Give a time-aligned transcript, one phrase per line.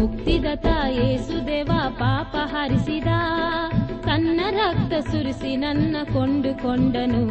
[0.00, 3.06] ಮುಕ್ತಿದತ ಏಸುದೇವ ಪಾಪ ಹರಿಸಿದ.
[4.04, 7.22] ತನ್ನ ರಕ್ತ ಸುರಿಸಿ ನನ್ನ ಕೊಂಡುಕೊಂಡನು.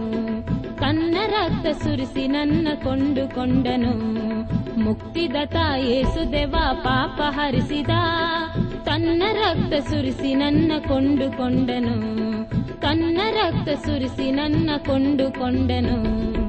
[0.77, 3.93] ತನ್ನ ರಕ್ತ ಸುರಿಸಿ ನನ್ನ ಕೊಂಡುಕೊಂಡನು.
[4.79, 7.89] ಮುಕ್ತಿದತ ಏಸುದೇವ ಪಾಪ ಹರಿಸಿದ.
[8.83, 12.17] ತನ್ನ ರಕ್ತ ಸುರಿಸಿ ನನ್ನ ಕೊಂಡುಕೊಂಡನು.
[12.81, 16.46] ತನ್ನ ರಕ್ತ ಸುರಿಸಿ ನನ್ನ ಕೊಂಡುಕೊಂಡನು.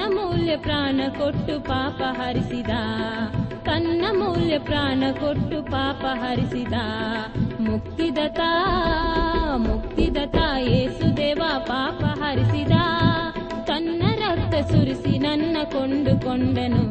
[0.00, 2.70] ತನ್ನ ಮೌಲ್ಯ ಪ್ರಾಣ ಕೊಟ್ಟು ಪಾಪ ಹರಿಸಿದ.
[3.62, 6.72] ತನ್ನ ಮೌಲ್ಯ ಪ್ರಾಣ ಕೊಟ್ಟು ಪಾಪ ಹರಿಸಿದ.
[7.60, 8.40] ಮುಕ್ತಿದತ
[9.56, 12.72] ಮುಕ್ತಿದತ ಯೇಸುದೇವ ಪಾಪ ಹರಿಸಿದ.
[13.64, 16.84] ತನ್ನ ರಕ್ತ ಸುರಿಸಿ ನನ್ನ ಕೊಂಡುಕೊಂಡನು.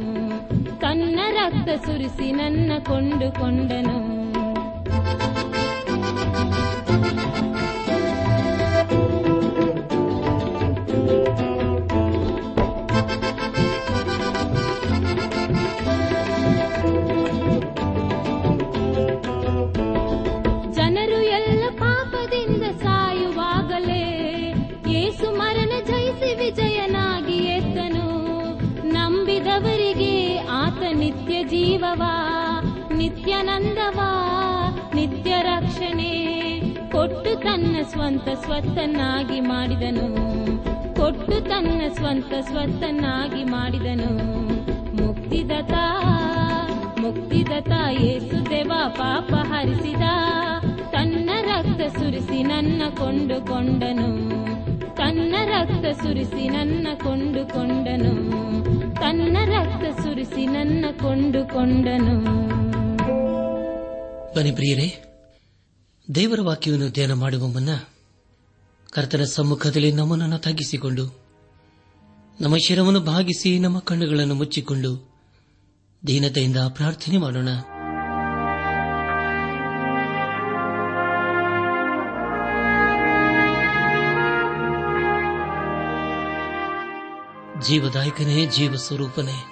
[0.79, 4.19] ತನ್ನ ರಕ್ತ ಸುರಿಸಿ ನನ್ನ ಕೊಂಡುಕೊಂಡನು.
[37.43, 40.07] ತನ್ನ ಸ್ವಂತ ಸ್ವತ್ತನ್ನಾಗಿ ಮಾಡಿದನು.
[40.95, 44.11] ಕೊಟ್ಟು ತನ್ನ ಸ್ವಂತ ಸ್ವತ್ತನ್ನಾಗಿ ಮಾಡಿದನು.
[45.03, 45.73] ಮುಕ್ತಿದತ
[46.99, 50.01] ಮುಕ್ತಿದತ ಏಸುದೇವ ಪಾಪ ಹರಿಸಿದ.
[50.91, 54.29] ತನ್ನ ರಕ್ತ ಸುರಿಸಿ ನನ್ನ ಕೊಂಡುಕೊಂಡನು
[54.95, 58.13] ತನ್ನ ರಕ್ತ ಸುರಿಸಿ ನನ್ನ ಕೊಂಡುಕೊಂಡನು
[58.95, 62.15] ತನ್ನ ರಕ್ತ ಸುರಿಸಿ ನನ್ನ ಕೊಂಡುಕೊಂಡನು
[64.55, 65.08] ಪ್ರಿಯರೇ
[66.15, 67.69] ದೇವರ ವಾಕ್ಯವನ್ನು ಧ್ಯಾನ ಮಾಡುವ ಮುನ್ನ
[68.91, 71.19] ಕರ್ತನ ಸಮ್ಮುಖದಲ್ಲಿ ನಮ್ಮನ್ನು ತಗ್ಗಿಸಿಕೊಂಡು
[72.41, 75.11] ನಮ್ಮ ಶಿರವನ್ನು ಭಾಗಿಸಿ ನಮ್ಮ ಕಣ್ಣುಗಳನ್ನು ಮುಚ್ಚಿಕೊಂಡು
[76.07, 77.49] ದೀನತೆಯಿಂದ ಪ್ರಾರ್ಥನೆ ಮಾಡೋಣ.
[87.61, 89.43] ಜೀವದಾಯಕನೇ ಜೀವ ಸ್ವರೂಪನೇ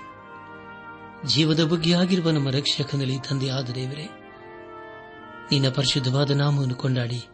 [1.25, 4.26] ಜೀವದ ಬಗ್ಗೆ ಆಗಿರುವ ನಮ್ಮ ರಕ್ಷಕನಲ್ಲಿ ತಂದೆ ಆದ ದೇವರೇ
[5.51, 7.27] ನಿನ್ನ ಪರಿಶುದ್ಧವಾದ ನಾಮವನ್ನು ಕೊಂಡಾಡಿ,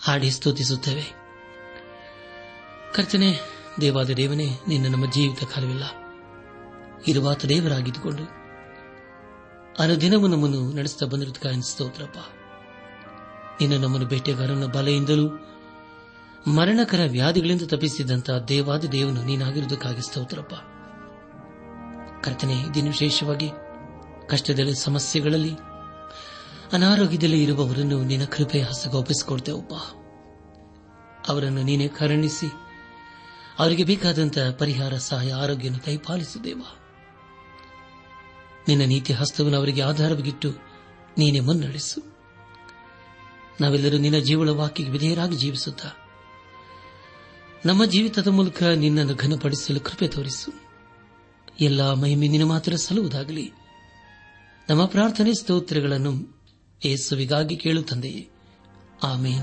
[0.00, 1.02] ಹಾಡಿ ಸ್ತುತಿಸುತ್ತೇವೆ.
[2.94, 3.38] ಕರ್ತನೆ,
[3.80, 5.82] ದೇವಾದ ದೇವನೇ, ನಿನ್ನ ನಮ್ಮ ಜೀವಿತ ಕಾಲವಿಲ್ಲ
[7.08, 8.22] ಇರುವಾತ ದೇವರಾಗಿದ್ದುಕೊಂಡು
[9.78, 12.16] ಅನುದಿನವೂ ನಮ್ಮನ್ನು ನಡೆಸುತ್ತಾ ಬಂದಿರುತ್ತ ಸ್ತೋತ್ರಪ್ಪ.
[13.60, 15.28] ನಿನ್ನ ನಮ್ಮನ್ನು ಬೇಟೆಗಾರನ ಬಲೆಯಿಂದಲೂ
[16.46, 20.54] ಮರಣಕರ ವ್ಯಾಧಿಗಳಿಂದ ತಪ್ಪಿಸಿದಂತಹ ದೇವಾದ ದೇವನು ನೀನಾಗಿರುವುದಕ್ಕಾಗಿ ಸ್ತೋತ್ರಪ್ಪ.
[22.24, 23.50] ಕರ್ತನೆ ದಿನ ವಿಶೇಷವಾಗಿ
[24.28, 25.52] ಕಷ್ಟದಲ್ಲಿ, ಸಮಸ್ಯೆಗಳಲ್ಲಿ
[26.72, 29.72] ಅನಾರೋಗ್ಯದಲ್ಲಿ ಇರುವವರನ್ನು ನಿನ್ನ ಕೃಪೆಯ ಹಸ್ತಕ್ಕೆ ಒಪ್ಪಿಸಿಕೊಡ್ತೇವಪ್ಪ
[31.28, 32.46] ಅವರನ್ನು ನೀನೇ ಕರುಣಿಸಿ,
[33.58, 36.62] ಅವರಿಗೆ ಬೇಕಾದಂತಹ ಪರಿಹಾರ, ಸಹಾಯ, ಆರೋಗ್ಯವನ್ನು ದಯಪಾಲಿಸುದೇವ
[38.68, 40.50] ನಿನ್ನ ನೀತಿ ಹಸ್ತವನ್ನು ಅವರಿಗೆ ಆಧಾರವಾಗಿಟ್ಟು
[41.18, 42.14] ನೀನೆ ಮುನ್ನಡೆಸು.
[43.60, 45.88] ನಾವೆಲ್ಲರೂ ನಿನ್ನ ಜೀವಳ ವಾಕ್ಯಕ್ಕೆ ವಿಧೇಯರಾಗಿ ಜೀವಿಸುತ್ತಾ,
[47.66, 50.52] ನಮ್ಮ ಜೀವಿತದ ಮೂಲಕ ನಿನ್ನನ್ನು ಘನಪಡಿಸಲು ಕೃಪೆ ತೋರಿಸು.
[51.60, 53.52] ಎಲ್ಲ ಮಹಿಮೆ ನಿನ್ನ ಮಾತ್ರ ಸಲ್ಲುವುದಾಗಲಿ.
[54.70, 56.37] ನಮ್ಮ ಪ್ರಾರ್ಥನೆ ಸ್ತೋತ್ರಗಳನ್ನು
[56.84, 58.28] ಏಸುವಿಗಾಗಿ ಕೇಳುತ್ತಂದೆಯೇ.
[59.02, 59.42] ಆಮೇನ್.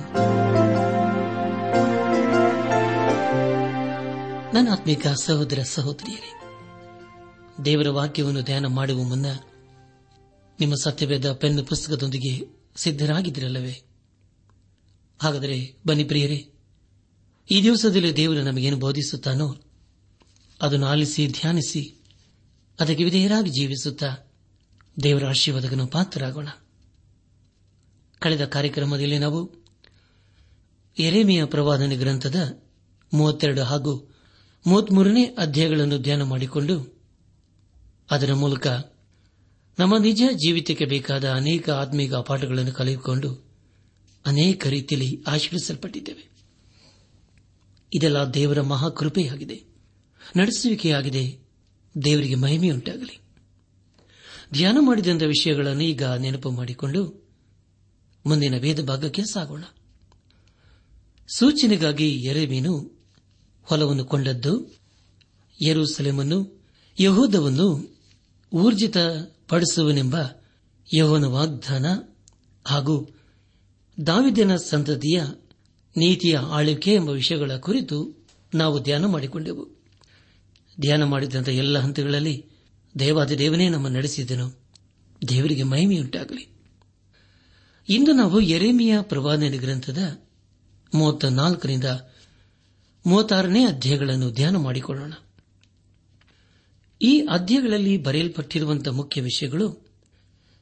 [4.54, 6.42] ನನ್ನ ಆತ್ಮಿಕ ಸಹೋದರ ಸಹೋದರಿಯರೇ,
[7.66, 9.26] ದೇವರ ವಾಕ್ಯವನ್ನು ಧ್ಯಾನ ಮಾಡುವ ಮುನ್ನ
[10.60, 13.84] ನಿಮ್ಮ ಸತ್ಯವೇದ ಪೆನ್ ಪುಸ್ತಕದೊಂದಿಗೆ ಸಿದ್ದರಾಗಿದ್ದಿರಲ್ಲವೇ
[15.22, 16.52] ಹಾಗಾದರೆ ಬನ್ನಿ ಪ್ರಿಯರೇ,
[17.52, 19.56] ಈ ದಿವಸದಲ್ಲಿ ದೇವರು ನಮಗೇನು ಬೋಧಿಸುತ್ತಾನೋ
[20.62, 22.04] ಅದನ್ನು ಆಲಿಸಿ, ಧ್ಯಾನಿಸಿ,
[22.80, 24.16] ಅದಕ್ಕೆ ವಿಧೇಯರಾಗಿ ಜೀವಿಸುತ್ತಾ
[25.04, 26.48] ದೇವರ ಆಶೀರ್ವಾದಕನು ಪಾತ್ರರಾಗೋಣ.
[28.20, 29.66] ಕಳೆದ ಕಾರ್ಯಕ್ರಮದಲ್ಲಿ ನಾವು
[31.00, 32.64] ಎರೆಮೆಯ ಪ್ರವಾದನೆ ಗ್ರಂಥದ
[33.14, 34.16] ಮೂವತ್ತೆರಡು ಹಾಗೂ
[34.68, 37.02] ಮೂವತ್ಮೂರನೇ ಅಧ್ಯಾಯಗಳನ್ನು ಧ್ಯಾನ ಮಾಡಿಕೊಂಡು
[38.12, 38.68] ಅದರ ಮೂಲಕ
[39.80, 43.46] ನಮ್ಮ ನಿಜ ಜೀವಿತಕ್ಕೆ ಬೇಕಾದ ಅನೇಕ ಆತ್ಮೀಕ ಪಾಠಗಳನ್ನು ಕಲಿಯಿಕೊಂಡು
[44.26, 46.30] ಅನೇಕ ರೀತಿಯಲ್ಲಿ ಆಶೀರ್ವಿಸಲ್ಪಟ್ಟಿದ್ದೇವೆ.
[47.94, 49.64] ಇದೆಲ್ಲ ದೇವರ ಮಹಾಕೃಪೆಯಾಗಿದೆ.
[50.38, 51.40] ನಡೆಸುವಿಕೆಯಾಗಿದೆ.
[52.04, 53.20] ದೇವರಿಗೆ ಮಹಿಮೆಯುಂಟಾಗಲಿ.
[54.54, 57.25] ಧ್ಯಾನ ಮಾಡಿದಂಥ ವಿಷಯಗಳನ್ನು ಈಗ ನೆನಪು ಮಾಡಿಕೊಂಡು
[58.26, 59.64] ಮುಂದಿನ ವೇದ ಭಾಗಕ್ಕೆ ಸಾಗೋಣ.
[61.36, 63.00] ಸೂಚನೆಗಾಗಿ ಎರೆಮೀನು
[63.64, 64.72] ಹೊಲವನ್ನು ಕೊಂಡದ್ದು,
[65.66, 66.66] ಯರೂಸಲೇಮನ್ನು,
[67.00, 68.00] ಯಹೂದವನ್ನು
[68.54, 68.98] ಊರ್ಜಿತ
[69.48, 70.16] ಪಡಿಸುವನೆಂಬ
[71.26, 71.86] ವಾಗ್ದಾನ
[72.66, 73.08] ಹಾಗೂ
[74.08, 75.24] ದಾವಿದನ ಸಂತತಿಯ
[75.98, 79.66] ನೀತಿಯ ಆಳ್ವಿಕೆ ಎಂಬ ವಿಷಯಗಳ ಕುರಿತು ನಾವು ಧ್ಯಾನ ಮಾಡಿಕೊಂಡೆವು.
[80.80, 82.46] ಧ್ಯಾನ ಮಾಡಿದಂಥ ಎಲ್ಲ ಹಂತಗಳಲ್ಲಿ
[83.00, 84.60] ದೇವಾದಿ ದೇವನೇ ನಮ್ಮ ನಡೆಸಿದನು.
[85.30, 86.55] ದೇವರಿಗೆ ಮಹಿಮೆಯುಂಟಾಗಲಿ.
[87.90, 90.22] ಇಂದು ನಾವು ಎರೆಮಿಯ ಪ್ರವಾದನೆ ಗ್ರಂಥದ
[90.96, 91.84] ಮೂವತ್ತ ನಾಲ್ಕರಿಂದ
[93.06, 95.14] ಮೂವತ್ತಾರನೇ ಅಧ್ಯಾಯಗಳನ್ನು ಧ್ಯಾನ ಮಾಡಿಕೊಳ್ಳೋಣ.
[97.02, 99.86] ಈ ಅಧ್ಯಾಯಗಳಲ್ಲಿ ಬರೆಯಲ್ಪಟ್ಟಿರುವಂತಹ ಮುಖ್ಯ ವಿಷಯಗಳು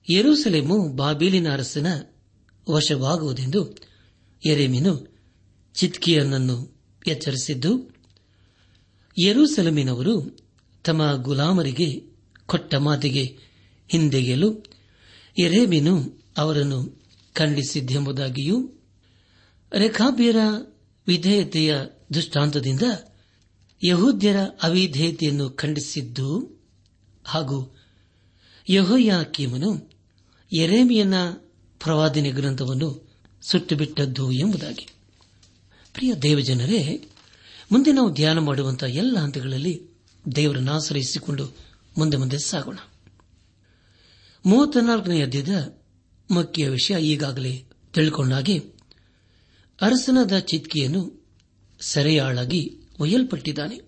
[0.10, 1.88] ಯರೂಸಲೇಮು ಬಾಬೀಲಿನ ಅರಸನ
[2.70, 3.78] ವಶವಾಗುವುದೆಂದು
[4.48, 5.18] ಎರೆಮಿನು
[5.74, 7.96] ಚಿತ್ಕಿಯನ್ನನ್ನು ಎಚ್ಚರಿಸಿದ್ದು,
[9.25, 10.38] ಯರೂಸಲಮಿನವರು
[10.84, 12.02] ತಮ್ಮ ಗುಲಾಮರಿಗೆ
[12.46, 13.38] ಕೊಟ್ಟ ಮಾತಿಗೆ
[13.88, 14.64] ಹಿಂದೆಗೆಯಲು
[15.40, 17.02] ಎರೆಮಿನು ಅವರನ್ನು
[17.33, 18.71] ಖಂಡಿಸಿದ್ದೆಂಬುದಾಗಿಯೂ
[19.74, 20.35] ರೇಖಾಬ್ಯರ
[21.07, 21.75] ವಿಧೇಯತೆಯ
[22.13, 22.81] ದೃಷ್ಟಾಂತದಿಂದ
[23.85, 26.62] ಯಹೂದ್ಯರ ಅವಿಧೇಯತೆಯನ್ನು ಖಂಡಿಸಿದ್ದು
[27.25, 27.77] ಹಾಗೂ
[28.69, 29.91] ಯಹೋಯಾಕೀಮನು
[30.53, 31.13] ಎರೇಮಿಯನ
[31.80, 33.09] ಪ್ರವಾದಿನಿ ಗ್ರಂಥವನ್ನು
[33.41, 34.88] ಸುಟ್ಟುಬಿಟ್ಟದ್ದು ಎಂಬುದಾಗಿ.
[35.94, 37.09] ಪ್ರಿಯ ದೇವಜನರೇ,
[37.71, 39.81] ಮುಂದೆ ನಾವು ಧ್ಯಾನ ಮಾಡುವಂತಹ ಎಲ್ಲ ಹಂತಗಳಲ್ಲಿ
[40.36, 41.56] ದೇವರನ್ನು ಆಶ್ರಯಿಸಿಕೊಂಡು
[41.97, 42.77] ಮುಂದೆ ಮುಂದೆ ಸಾಗೋಣ.
[44.45, 45.82] ಮೂವತ್ತ ನಾಲ್ಕನೇ ಅಧ್ಯಾಯದ
[46.31, 48.58] ಮುಖ್ಯ ವಿಷಯ ಈಗಾಗಲೇ ತಿಳ್ಕೊಂಡಾಗೆ
[49.81, 51.28] ಅರಸನಾದ ಚಿತ್ಕಿಯನ್ನು
[51.81, 53.81] ಸೆರೆಯಾಳಾಗಿ ಒಯ್ಯಲ್ಪಟ್ಟಿದ್ದಾನೆ.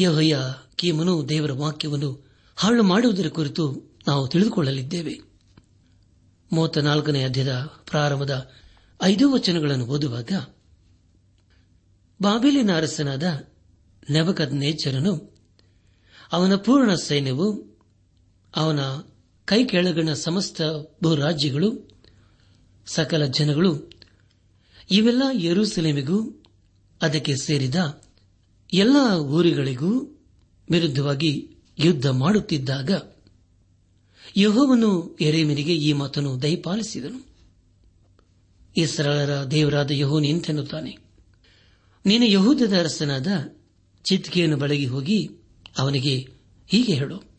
[0.00, 0.38] ಯಹಯ್ಯ
[0.76, 5.20] ಕೀಮನು ದೇವರ ವಾಕ್ಯವನ್ನು ಹಾಳು ಮಾಡುವುದರ ಕುರಿತು ನಾವು ತಿಳಿದುಕೊಳ್ಳಲಿದ್ದೇವೆ.
[6.52, 7.52] ಮೂವತ್ತ ನಾಲ್ಕನೇ ಅಧ್ಯಾಯದ
[7.90, 8.50] ಪ್ರಾರಂಭದ
[9.02, 10.32] ಐದು ವಚನಗಳನ್ನು ಓದುವಾಗ
[12.22, 13.22] ಬಾಬಿಲಿನ ಅರಸನಾದ
[14.10, 15.36] ನೆಬಕದ್ ನೇಚರನು
[16.32, 17.78] ಅವನ ಪೂರ್ಣ ಸೈನ್ಯವು
[18.56, 18.78] ಅವನ
[19.50, 20.62] ಕೈ ಕೆಳಗಣ ಸಮಸ್ತ
[21.02, 21.88] ಭೂರಾಜ್ಯಗಳು
[22.86, 23.90] ಸಕಲ ಜನಗಳು,
[24.90, 26.44] ಇವೆಲ್ಲ ಯರೂಸಲೇಮಿಗೂ
[27.02, 28.02] ಅದಕ್ಕೆ ಸೇರಿದ
[28.72, 30.20] ಎಲ್ಲ ಊರುಗಳಿಗೂ
[30.70, 32.90] ವಿರುದ್ಧವಾಗಿ ಯುದ್ಧ ಮಾಡುತ್ತಿದ್ದಾಗ
[34.36, 37.26] ಯಹೋವನು ಎರೇಮಿನಿಗೆ ಈ ಮಾತನ್ನು ದಯಪಾಲಿಸಿದನು.
[38.76, 40.98] ಇಸ್ರಾಳರ ದೇವರಾದ ಯಹೋನ್ ಎಂತೆನ್ನುತ್ತಾನೆ
[42.06, 43.26] ನೀನು ಯಹೂದದ ಅರಸನಾದ
[44.04, 45.30] ಚಿತ್ಕೆಯನ್ನು ಬಳಗಿ ಹೋಗಿ
[45.78, 46.28] ಅವನಿಗೆ
[46.68, 47.29] ಹೀಗೆ ಹೇಳು.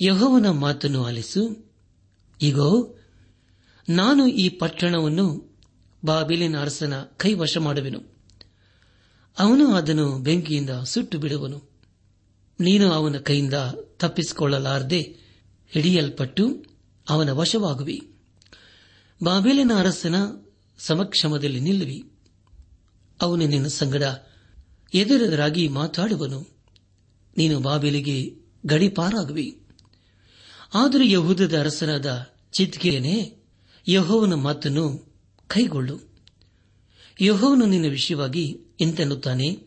[0.00, 1.72] ಯಹೋವನ ಮಾತನ್ನು ಆಲಿಸು.
[2.42, 2.96] ಈಗೋ
[3.88, 5.56] ನಾನು ಈ ಪಟ್ಟಣವನ್ನು
[6.04, 8.00] ಬಾಬಿಲಿನ ಅರಸನ ಕೈವಶ ಮಾಡುವೆನು.
[9.38, 11.70] ಅವನು ಅದನ್ನು ಬೆಂಕಿಯಿಂದ ಸುಟ್ಟು ಬಿಡುವನು
[12.60, 13.54] ನೀನು ಅವನ ಕೈಯಿಂದ
[13.98, 15.00] ತಪ್ಪಿಸಿಕೊಳ್ಳಲಾರದೆ
[15.68, 16.64] ಹಿಡಿಯಲ್ಪಟ್ಟು
[17.08, 18.00] ಅವನ ವಶವಾಗುವಿ.
[19.22, 20.14] ಬಾಬೇಲಿನ ಅರಸನ
[20.78, 22.10] ಸಮಕ್ಷಮದಲ್ಲಿ ನಿಲ್ಲುವಿ.
[23.22, 24.02] ಅವನು ನಿನ್ನ ಸಂಗಡ
[24.94, 26.48] ಎದುರೆದುರಾಗಿ ಮಾತಾಡುವನು.
[27.36, 28.34] ನೀನು ಬಾಬೇಲಿಗೆ
[28.66, 29.65] ಗಡಿಪಾರಾಗುವಿ
[30.74, 33.36] ಆದರೂ ಯಹೂದದ ಅರಸನಾದ ಚಿತ್ಕೆಯನೇ
[33.88, 35.12] ಯಹೋವನ ಮಾತನ್ನು
[35.46, 35.98] ಕೈಗೊಳ್ಳು.
[37.20, 39.58] ಯಹೋವನು ನಿನ್ನ ವಿಷಯವಾಗಿ ಇಂತೆನ್ನುತ್ತಾನೆ.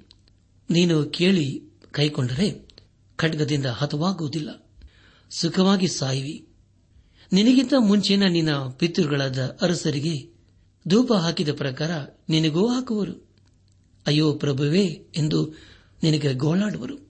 [0.69, 2.69] ನೀನು ಕೇಳಿ ಕೈಕೊಂಡರೆ
[3.15, 4.69] ಖಡ್ಗದಿಂದ ಹತವಾಗುವುದಿಲ್ಲ.
[5.29, 6.47] ಸುಖವಾಗಿ ಸಾಯಿವಿ.
[7.33, 10.29] ನಿನಗಿಂತ ಮುಂಚೆನ ನಿನ್ನ ಪಿತೃಗಳಾದ ಅರಸರಿಗೆ
[10.87, 11.91] ಧೂಪ ಹಾಕಿದ ಪ್ರಕಾರ
[12.29, 13.29] ನಿನಗೂ ಹಾಕುವರು.
[14.07, 14.85] ಅಯ್ಯೋ ಪ್ರಭುವೇ
[15.17, 15.53] ಎಂದು
[16.03, 17.08] ನಿನಗೆ ಗೋಳಾಡುವರು.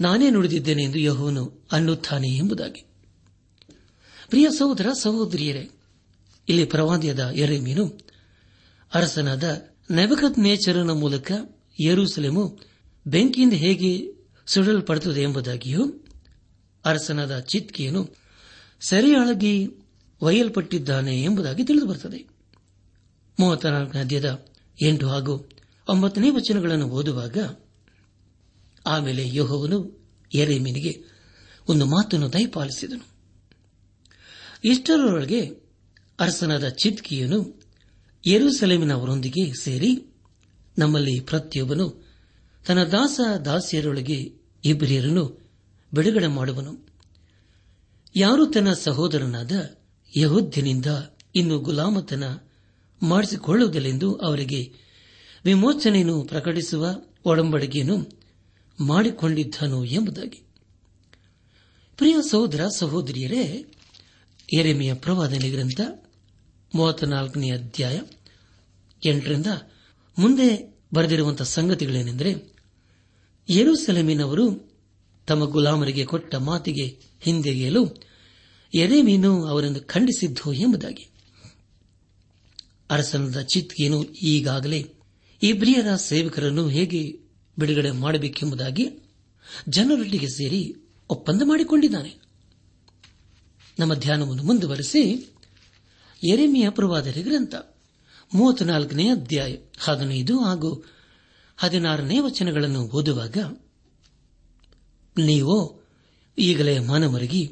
[0.00, 2.86] ನಾನೇ ನುಡಿದಿದ್ದೇನೆ ಎಂದು ಯಹೋವನು ಅನ್ನುತ್ತಾನೆ ಎಂಬುದಾಗಿ.
[4.28, 5.70] ಪ್ರಿಯ ಸಹೋದರ, ಸಹೋದರಿಯರೇ,
[6.48, 7.98] ಇಲ್ಲಿ ಪ್ರವಾದಿಯಾದ ಎರೆಮೀನು
[8.94, 11.32] ಅರಸನಾದ ನೆಬಕತ್ ನೇಚರನ ಮೂಲಕ
[11.84, 12.58] ಯರೂಸಲೇಮು
[13.06, 14.14] ಬೆಂಕಿಯಿಂದ ಹೇಗೆ
[14.46, 16.04] ಸುಡಲ್ಪಡುತ್ತದೆ ಎಂಬುದಾಗಿಯೂ,
[16.84, 18.08] ಅರಸನಾದ ಚಿತ್ಕಿಯನ್ನು
[18.88, 19.68] ಸೆರೆಯಾಳಗಿ
[20.20, 22.26] ಒಯ್ಯಲ್ಪಟ್ಟಿದ್ದಾನೆ ಎಂಬುದಾಗಿ ತಿಳಿದುಬರುತ್ತದೆ.
[23.40, 24.46] ಮೂವತ್ನಾಲ್ಕನೇ ಅಧ್ಯಾಯದ
[24.82, 25.48] ಎಂಟು ಹಾಗೂ
[25.88, 27.38] ಒಂಬತ್ತನೇ ವಚನಗಳನ್ನು ಓದುವಾಗ
[28.86, 31.02] ಆಮೇಲೆ ಯೋಹವನು ಎರೆಮೀನಿಗೆ
[31.68, 33.14] ಒಂದು ಮಾತನ್ನು ದಯಪಾಲಿಸಿದನು.
[34.64, 35.40] ಇಷ್ಟರೊಳಗೆ
[36.20, 37.60] ಅರಸನಾದ ಚಿತ್ಕಿಯನು
[38.26, 40.14] ಯರೂಸಲೇಮಿನವರೊಂದಿಗೆ ಸೇರಿ
[40.78, 42.08] ನಮ್ಮಲ್ಲಿ ಪ್ರತಿಯೊಬ್ಬನು
[42.66, 44.32] ತನ್ನ ದಾಸ ದಾಸಿಯರೊಳಗೆ
[44.64, 45.48] ಇಬ್ಬರಿಯರನ್ನು
[45.94, 46.88] ಬಿಡುಗಡೆ ಮಾಡುವನು.
[48.16, 49.52] ಯಾರು ತನ್ನ ಸಹೋದರನಾದ
[50.16, 50.86] ಯಹೋದ್ಯನಿಂದ
[51.34, 52.24] ಇನ್ನು ಗುಲಾಮತನ
[53.02, 54.72] ಮಾಡಿಸಿಕೊಳ್ಳುವುದಿಲ್ಲೆಂದು ಅವರಿಗೆ
[55.44, 56.86] ವಿಮೋಚನೆಯನ್ನು ಪ್ರಕಟಿಸುವ
[57.24, 58.23] ಒಡಂಬಡಿಕೆಯನ್ನು
[58.80, 60.42] ಮಾಡಿಕೊಂಡಿದ್ದನು ಎಂಬುದಾಗಿ.
[61.96, 63.66] ಪ್ರಿಯ ಸಹೋದರ, ಸಹೋದರಿಯರೇ
[64.52, 65.80] ಎರೆಮೆಯ ಪ್ರವಾದನೆ ಗ್ರಂಥ
[66.74, 68.00] ಮೂವತ್ನಾಲ್ಕನೇ ಅಧ್ಯಾಯ
[69.06, 69.46] ಎಂಟರಿಂದ
[70.18, 72.54] ಮುಂದೆ ಬರೆದಿರುವಂತಹ ಸಂಗತಿಗಳೇನೆಂದರೆ,
[73.50, 74.74] ಯರುಸೆಲೆಮಿನವರು
[75.26, 78.02] ತಮ್ಮ ಗುಲಾಮರಿಗೆ ಕೊಟ್ಟ ಮಾತಿಗೆ ಹಿಂದೆಗೆಯಲು
[78.74, 81.08] ಎರೆಮೀನು ಅವರನ್ನು ಖಂಡಿಸಿದ್ದು ಎಂಬುದಾಗಿ.
[82.90, 84.92] ಅರಸನದ ಚಿತ್ಕೇನು ಈಗಾಗಲೇ
[85.42, 87.23] ಇಬ್ರಿಯರ ಸೇವಕರನ್ನು ಹೇಗೆ
[87.58, 88.84] ಬಿಡುಗಡೆ ಮಾಡಬೇಕೆಂಬುದಾಗಿ
[89.68, 90.74] ಜನರೊಟ್ಟಿಗೆ ಸೇರಿ
[91.10, 92.12] ಒಪ್ಪಂದ ಮಾಡಿಕೊಂಡಿದ್ದಾನೆ.
[93.78, 95.02] ನಮ್ಮ ಧ್ಯಾನವನ್ನು ಮುಂದುವರೆಸಿ
[96.22, 97.54] ಎರೆಮಿಯ ಪ್ರವಾದರಿ ಗ್ರಂಥ
[98.34, 100.84] ಮೂವತ್ನಾಲ್ಕನೇ ಅಧ್ಯಾಯ, ಹದಿನೈದು ಹಾಗೂ
[101.56, 103.36] ಹದಿನಾರನೇ ವಚನಗಳನ್ನು ಓದುವಾಗ,
[105.16, 105.82] ನೀವು
[106.38, 107.42] ಈಗಲೇ ಮಾನವರಿಗೆ,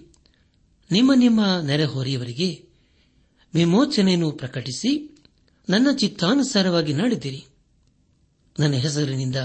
[0.90, 2.68] ನಿಮ್ಮ ನಿಮ್ಮ ನೆರೆಹೊರೆಯವರಿಗೆ
[3.54, 4.92] ವಿಮೋಚನೆಯನ್ನು ಪ್ರಕಟಿಸಿ
[5.68, 7.44] ನನ್ನ ಚಿತ್ತಾನುಸಾರವಾಗಿ ನಡೆದಿರಿ
[8.59, 9.37] ನನ್ನ ಹೆಸರಿನಿಂದ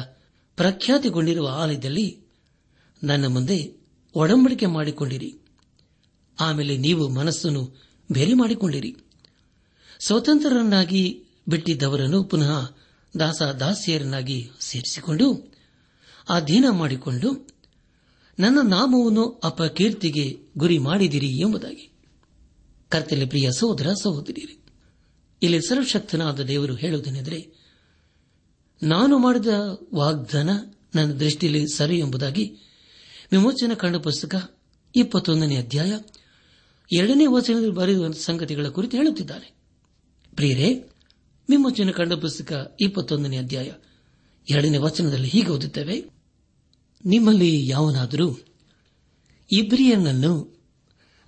[0.57, 2.21] ಪ್ರಖ್ಯಾತಿಗೊಂಡಿರುವ ಆಲಯದಲ್ಲಿ
[3.03, 3.73] ನನ್ನ ಮುಂದೆ
[4.15, 5.35] ಒಡಂಬಡಿಕೆ ಮಾಡಿಕೊಂಡಿರಿ.
[6.39, 8.95] ಆಮೇಲೆ ನೀವು ಮನಸ್ಸನ್ನು ಬೇರೆ ಮಾಡಿಕೊಂಡಿರಿ.
[9.99, 12.75] ಸ್ವತಂತ್ರರನ್ನಾಗಿ ಬಿಟ್ಟಿದ್ದವರನ್ನು ಪುನಃ
[13.19, 15.53] ದಾಸ ದಾಸಿಯರನ್ನಾಗಿ ಸೇರಿಸಿಕೊಂಡು
[16.29, 17.47] ಅಧೀನ ಮಾಡಿಕೊಂಡು
[18.39, 21.91] ನನ್ನ ನಾಮವನ್ನು ಅಪಕೀರ್ತಿಗೆ ಗುರಿ ಮಾಡಿದಿರಿ ಎಂಬುದಾಗಿ.
[22.89, 24.59] ಕರ್ತಲೆ ಪ್ರಿಯ ಸಹೋದರ ಸಹೋದರಿ
[25.41, 27.56] ಇಲ್ಲಿ ಸರ್ವಶಕ್ತನಾದ ದೇವರು ಹೇಳುವುದೇನೆಂದರೆ
[28.83, 29.47] ನಾನು ಮಾಡಿದ
[29.93, 30.49] ವಾಗ್ದಾನ
[30.95, 32.43] ನನ್ನ ದೃಷ್ಟಿಯಲ್ಲಿ ಸರಿ ಎಂಬುದಾಗಿ
[33.31, 34.57] ವಿಮೋಚನ ಕಂಡ ಪುಸ್ತಕ
[34.95, 35.93] ಇಪ್ಪತ್ತೊಂದನೇ ಅಧ್ಯಾಯ
[36.93, 39.57] ಎರಡನೇ ವಚನದಲ್ಲಿ ಬರೆಯುವ ಸಂಗತಿಗಳ ಕುರಿತು ಹೇಳುತ್ತಿದ್ದಾರೆ
[40.35, 40.73] ಪ್ರಿಯರೇ,
[41.49, 43.71] ವಿಮೋಚನ ಕಂಡ ಪುಸ್ತಕ ಇಪ್ಪತ್ತೊಂದನೇ ಅಧ್ಯಾಯ
[44.49, 46.05] ಎರಡನೇ ವಚನದಲ್ಲಿ ಹೀಗೆ ಓದುತ್ತೇವೆ.
[47.05, 48.39] ನಿಮ್ಮಲ್ಲಿ ಯಾವನಾದರೂ
[49.51, 50.61] ಇಬ್ರಿಯನನ್ನು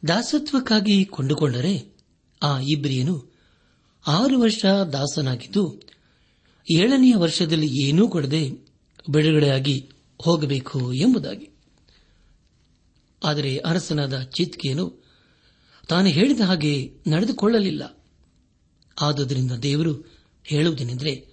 [0.08, 1.98] ದಾಸತ್ವಕ್ಕಾಗಿ ಕೊಂಡುಕೊಂಡರೆ,
[2.44, 3.34] ಆ ಇಬ್ರಿಯನು
[4.08, 5.89] ಆರು ವರ್ಷ ದಾಸನಾಗಿದ್ದು
[6.72, 8.50] ಏಳನೆಯ ವರ್ಷದಲ್ಲಿ ಏನೂ ಕೊಡದೆ
[9.10, 11.50] ಬಿಡುಗಡೆಯಾಗಿ ಹೋಗಬೇಕು ಎಂಬುದಾಗಿ.
[13.24, 15.04] ಆದರೆ ಅರಸನಾದ ಚಿತ್ಕೇನು
[15.88, 18.06] ತಾನು ಹೇಳಿದ ಹಾಗೆ ನಡೆದುಕೊಳ್ಳಲಿಲ್ಲ.
[19.02, 20.12] ಆದುದರಿಂದ ದೇವರು
[20.44, 21.28] ಹೇಳುವುದೇನೆಂದರೆ,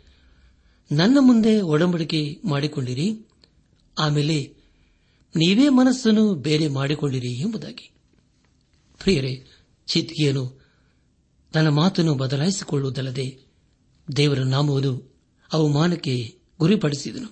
[0.92, 3.26] ನನ್ನ ಮುಂದೆ ಒಡಂಬಡಿಕೆ ಮಾಡಿಕೊಂಡಿರಿ,
[3.98, 4.54] ಆಮೇಲೆ
[5.36, 7.90] ನೀವೇ ಮನಸ್ಸನ್ನು ಬೇರೆ ಮಾಡಿಕೊಂಡಿರಿ ಎಂಬುದಾಗಿ.
[8.98, 9.46] ಪ್ರಿಯರೇ
[9.86, 10.60] ಚಿತ್ಕಿಯನು
[11.52, 13.46] ತನ್ನ ಮಾತನ್ನು ಬದಲಾಯಿಸಿಕೊಳ್ಳುವುದಲ್ಲದೆ
[14.16, 15.15] ದೇವರ ನಾಮವನ್ನು
[15.52, 17.28] ಅವಮಾನಕ್ಕೆ ಗುರಿಪಡಿಸಿದನು.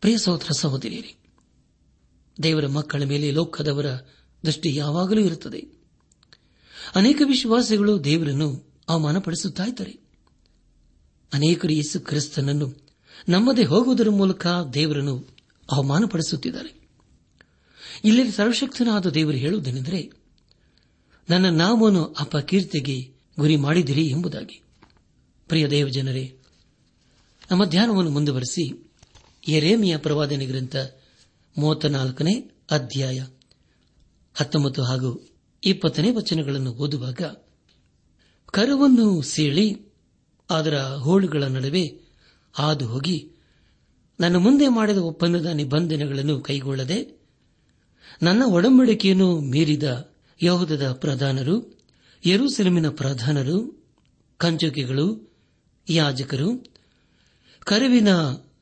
[0.00, 1.14] ಪ್ರಿಯ ಸಹೋದರ ಸಹೋದರಿಯರೇ,
[2.42, 3.86] ದೇವರ ಮಕ್ಕಳ ಮೇಲೆ ಲೋಕದವರ
[4.46, 5.82] ದೃಷ್ಟಿ ಯಾವಾಗಲೂ ಇರುತ್ತದೆ.
[6.94, 10.02] ಅನೇಕ ವಿಶ್ವಾಸಿಗಳು ದೇವರನ್ನು ಅವಮಾನಪಡಿಸುತ್ತಾರೆ
[11.32, 12.88] ಅನೇಕರು ಯೇಸು ಕ್ರಿಸ್ತನನ್ನು
[13.28, 15.36] ನಮ್ಮದೇ ಹೋಗುವುದರ ಮೂಲಕ ದೇವರನ್ನು
[15.72, 16.88] ಅವಮಾನಪಡಿಸುತ್ತಿದ್ದಾರೆ.
[18.04, 20.10] ಇಲ್ಲಿ ಸರ್ವಶಕ್ತನಾದ ದೇವರು ಹೇಳುವುದೇನೆಂದರೆ,
[21.30, 24.62] ನನ್ನ ನಾಮವನ್ನು ಅಪಕೀರ್ತಿಗೆ ಗುರಿ ಮಾಡಿದಿರಿ ಎಂಬುದಾಗಿ.
[25.48, 26.38] ಪ್ರಿಯ ದೇವಜನರೇ
[27.50, 28.64] ನಮ್ಮ ಧ್ಯಾನವನ್ನು ಮುಂದುವರೆಸಿ
[29.48, 30.76] ಎರೇಮಿಯ ಪ್ರವಾದನೆ ಗ್ರಂಥ
[31.58, 32.34] ಮೂವತ್ತ ನಾಲ್ಕನೇ
[32.70, 33.20] ಅಧ್ಯಾಯ
[34.34, 35.10] ಹತ್ತೊಂಬತ್ತು ಹಾಗೂ
[35.62, 37.22] ಇಪ್ಪತ್ತನೇ ವಚನಗಳನ್ನು ಓದುವಾಗ,
[38.46, 39.66] ಕರವನ್ನು ಸೀಳಿ
[40.50, 41.84] ಅದರ ಹೋಳುಗಳ ನಡುವೆ
[42.52, 43.36] ಹಾದು ಹೋಗಿ,
[44.20, 46.98] ನನ್ನ ಮುಂದೆ ಮಾಡಿದ ಒಪ್ಪಂದದ ನಿಬಂಧನೆಗಳನ್ನು ಕೈಗೊಳ್ಳದೆ,
[48.22, 50.10] ನನ್ನ ಒಡಂಬಡಿಕೆಯನ್ನು ಮೀರಿದ
[50.42, 51.56] ಯಹೂದದ ಪ್ರಧಾನರು,
[52.26, 53.86] ಯರೂಸೆಲಮಿನ ಪ್ರಧಾನರು,
[54.36, 55.06] ಕಂಚುಕಿಗಳು,
[55.88, 56.71] ಯಾಜಕರು
[57.64, 58.08] ಕರುವಿನ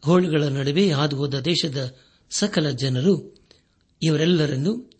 [0.04, 1.96] ಹೋಳುಗಳ ನಡುವೆ ಹಾದು ಹೋದ ದೇಶದ
[2.30, 3.46] ಸಕಲ ಜನರು
[4.02, 4.90] ಇವರೆಲ್ಲರನ್ನು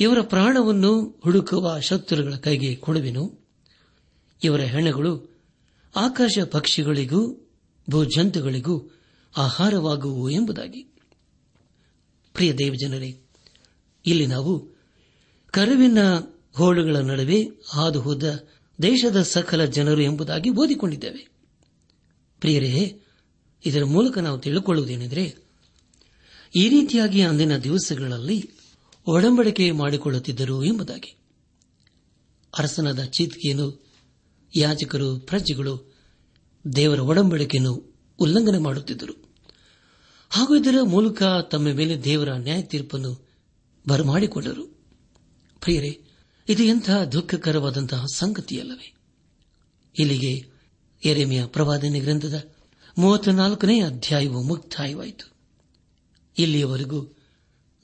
[0.00, 3.48] ಇವರ ಪ್ರಾಣವನ್ನು ಹುಡುಕುವ ಶತ್ರುಗಳ ಕೈಗೆ ಕೊಡುವೆನು.
[4.44, 5.40] ಇವರ ಹೆಣಗಳು
[5.96, 7.50] ಆಕಾಶ ಪಕ್ಷಿಗಳಿಗೂ
[7.90, 8.98] ಭೂಜಂತುಗಳಿಗೂ
[9.36, 10.82] ಆಹಾರವಾಗುವು ಎಂಬುದಾಗಿ.
[12.32, 13.20] ಪ್ರಿಯ ದೇವಜನರೇ,
[14.06, 14.76] ಇಲ್ಲಿ ನಾವು
[15.46, 15.98] ಕರುವಿನ
[16.56, 18.48] ಹೋಳುಗಳ ನಡುವೆ ಹಾದು ಹೋದ
[18.82, 21.28] ದೇಶದ ಸಕಲ ಜನರು ಎಂಬುದಾಗಿ ಓದಿಕೊಂಡಿದ್ದೇವೆ.
[22.40, 23.02] ಪ್ರಿಯರೇ
[23.66, 25.36] ಇದರ ಮೂಲಕ ನಾವು ತಿಳಿದುಕೊಳ್ಳುವುದೇನೆಂದರೆ
[26.56, 28.50] ಈ ರೀತಿಯಾಗಿ ಅಂದಿನ ದಿವಸಗಳಲ್ಲಿ
[29.06, 31.16] ಒಡಂಬಡಿಕೆ ಮಾಡಿಕೊಳ್ಳುತ್ತಿದ್ದರು ಎಂಬುದಾಗಿ.
[32.58, 33.86] ಅರಸನಾದ ಚೀತ್ಕೆಯನ್ನು
[34.56, 35.94] ಯಾಜಕರು, ಪ್ರಜೆಗಳು
[36.76, 39.28] ದೇವರ ಒಡಂಬಡಿಕೆಯನ್ನು ಉಲ್ಲಂಘನೆ ಮಾಡುತ್ತಿದ್ದರು.
[40.30, 43.28] ಹಾಗೂ ಇದರ ಮೂಲಕ ತಮ್ಮ ಮೇಲೆ ದೇವರ ನ್ಯಾಯ ತೀರ್ಪನ್ನು
[43.88, 44.66] ಬರಮಾಡಿಕೊಂಡರು.
[45.60, 46.00] ಪ್ರಿಯರೇ,
[46.48, 48.94] ಇದು ಎಂಥ ದುಃಖಕರವಾದಂತಹ ಸಂಗತಿಯಲ್ಲವೇ?
[49.98, 50.58] ಇಲ್ಲಿಗೆ
[51.04, 52.57] ಎರೆಮೆಯ ಪ್ರವಾದನೆ ಗ್ರಂಥದ
[52.98, 55.32] ಮೂವತ್ತ ನಾಲ್ಕನೇ ಅಧ್ಯಾಯವು ಮುಕ್ತಾಯವಾಯಿತು.
[56.38, 57.16] ಇಲ್ಲಿಯವರೆಗೂ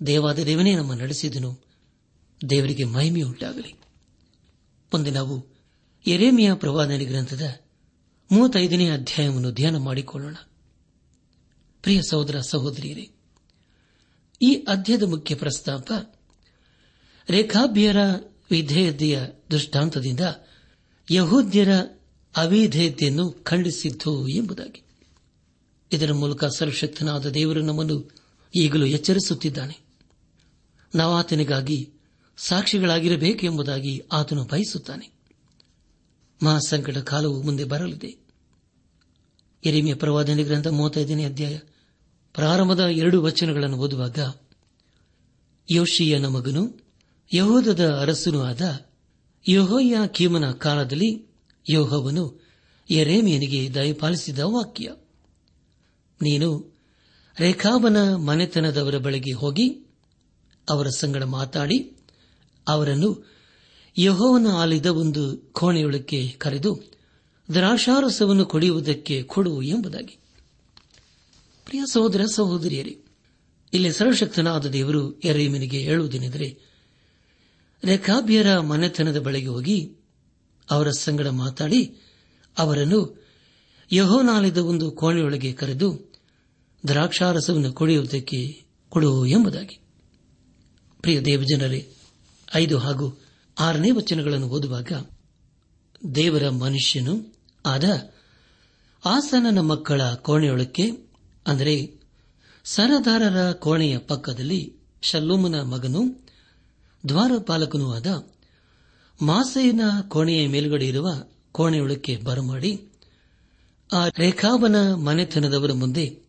[0.06, 1.60] ದೇವಾದ ದೇವನೇ ನಮ್ಮ ನಡೆಸಿದನು.
[2.50, 3.72] ದೇವರಿಗೆ ಮಹಿಮೆಯುಂಟಾಗಲಿ.
[4.94, 5.46] ಮುಂದೆ ನಾವು
[6.06, 7.60] ಎರೇಮಿಯ ಪ್ರವಾದನೆ ಗ್ರಂಥದ
[8.32, 10.34] ಮೂವತ್ತೈದನೇ ಅಧ್ಯಾಯವನ್ನು ಧ್ಯಾನ ಮಾಡಿಕೊಳ್ಳೋಣ.
[11.82, 13.10] ಪ್ರಿಯ ಸಹೋದರ ಸಹೋದರಿಯರೇ,
[14.42, 16.14] ಈ ಅಧ್ಯಾಯದ ಮುಖ್ಯ ಪ್ರಸ್ತಾಪ
[17.30, 17.96] ರೇಖಾಭ್ಯರ
[18.50, 20.20] ವಿಧೇಯತೆಯ ದೃಷ್ಟಾಂತದಿಂದ
[21.10, 21.68] ಯಹೂದ್ಯರ
[22.36, 24.83] ಅವಿಧೇಯತೆಯನ್ನು ಖಂಡಿಸಿದ್ದು ಎಂಬುದಾಗಿ.
[25.94, 28.10] ಇದರ ಮೂಲಕ ಸರ್ವಶಕ್ತನಾದ ದೇವರು ನಮ್ಮನ್ನು
[28.56, 29.78] ಈಗಲೂ ಎಚ್ಚರಿಸುತ್ತಿದ್ದಾನೆ.
[30.94, 31.92] ನಾವು ಆತನಿಗಾಗಿ
[32.36, 35.10] ಸಾಕ್ಷಿಗಳಾಗಿರಬೇಕು ಎಂಬುದಾಗಿ ಆತನು ಬಯಸುತ್ತಾನೆ.
[36.42, 38.24] ಮಹಾಸಂಕಟ ಕಾಲವು ಮುಂದೆ ಬರಲಿದೆ.
[39.64, 41.58] ಎರಿಮೆಯ ಪ್ರವಾದನೆ ಗ್ರಂಥ ಮೂವತ್ತೈದನೇ ಅಧ್ಯಾಯ
[42.34, 44.18] ಪ್ರಾರಂಭದ ಎರಡು ವಚನಗಳನ್ನು ಓದುವಾಗ
[45.70, 46.80] ಯೋಶಿಯನ ಮಗನು,
[47.34, 48.86] ಯಹೋದದ ಅರಸನೂ ಆದ
[49.48, 51.26] ಯಹೋಯ ಕೀಮನ ಕಾಲದಲ್ಲಿ
[51.70, 52.44] ಯೋಹವನು
[52.90, 54.90] ಎರೇಮಿಯನಿಗೆ ದಯಪಾಲಿಸಿದ ವಾಕ್ಯ.
[56.24, 56.74] ನೀನು
[57.40, 59.68] ರೇಖಾಬನ ಮನೆತನದವರ ಬಳಿಗೆ ಹೋಗಿ
[60.70, 61.96] ಅವರ ಸಂಗಡ ಮಾತಾಡಿ
[62.68, 63.34] ಅವರನ್ನು
[63.98, 66.82] ಯಹೋವನ ಆಲಿದ ಒಂದು ಕೋಣೆಯೊಳಕ್ಕೆ ಕರೆದು
[67.54, 70.18] ದ್ರಾಕ್ಷಾರಸವನ್ನು ಕೊಡಿಯುವುದಕ್ಕೆ ಕೊಡು ಎಂಬುದಾಗಿ.
[71.64, 72.98] ಪ್ರಿಯ ಸಹೋದರ, ಸಹೋದರಿಯರೇ,
[73.72, 76.58] ಇಲ್ಲಿ ಸರ್ವಶಕ್ತನಾದ ದೇವರು ಎರೇಮಿನಿಗೆ ಹೇಳುವುದೇನೆಂದರೆ
[77.84, 79.96] ರೇಖಾಬ್ಯರ ಮನೆತನದ ಬಳಿಗೆ ಹೋಗಿ
[80.70, 81.96] ಅವರ ಸಂಗಡ ಮಾತಾಡಿ
[82.58, 83.24] ಅವರನ್ನು
[83.92, 86.13] ಯಹೋನಾಲಿದ ಒಂದು ಕೋಣೆಯೊಳಗೆ ಕರೆದು
[86.86, 89.80] ದ್ರಾಕ್ಷಾರಸವನ್ನು ಕುಡಿಯುವುದಕ್ಕೆ ಕೊಡು ಎಂಬುದಾಗಿ.
[91.00, 91.92] ಪ್ರಿಯ ದೇವಜನರೇ,
[92.54, 93.20] ಐದು ಹಾಗೂ
[93.60, 94.92] ಆರನೇ ವಚನಗಳನ್ನು ಓದುವಾಗ
[96.14, 97.34] ದೇವರ ಮನುಷ್ಯನು
[97.66, 98.12] ಆದ
[99.06, 100.82] ಆಸನನ ಮಕ್ಕಳ ಕೋಣೆಯೊಳಕ್ಕೆ,
[101.46, 102.00] ಅಂದರೆ
[102.64, 106.24] ಸರದಾರರ ಕೋಣೆಯ ಪಕ್ಕದಲ್ಲಿ ಶಲ್ಲೂಮನ ಮಗನು
[107.08, 108.28] ದ್ವಾರಪಾಲಕನೂ ಆದ
[109.22, 111.08] ಮಾಸೆಯನ ಕೋಣೆಯ ಮೇಲುಗಡೆ ಇರುವ
[111.52, 112.90] ಕೋಣೆಯೊಳಕ್ಕೆ ಬರಮಾಡಿ,
[113.92, 116.23] ಆ ರೇಖಾಬನ ಮನೆತನದವರ ಮುಂದೆ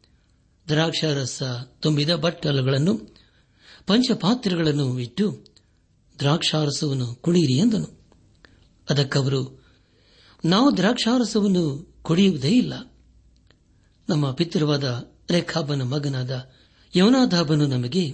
[0.68, 1.44] ದ್ರಾಕ್ಷಾರಸ
[1.80, 2.98] ತುಂಬಿದ ಬಟ್ಟಲುಗಳನ್ನು,
[3.88, 5.46] ಪಂಚಪಾತ್ರೆಗಳನ್ನು ಇಟ್ಟು
[6.20, 8.00] ದ್ರಾಕ್ಷಾರಸವನ್ನು ಕುಡಿಯಿರಿ ಎಂದನು.
[8.90, 9.66] ಅದಕ್ಕವರು,
[10.46, 12.74] ನಾವು ದ್ರಾಕ್ಷಾರಸವನ್ನು ಕುಡಿಯುವುದೇ ಇಲ್ಲ.
[14.10, 16.52] ನಮ್ಮ ಪಿತೃವಾದ ರೇಖಾಬನ ಮಗನಾದ
[16.96, 18.12] ಯವನಾದಾಬನು ನಮಗೆ,